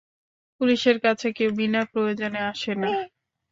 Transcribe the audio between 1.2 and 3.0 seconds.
কেউ বিনা প্রয়োজনে আসে না।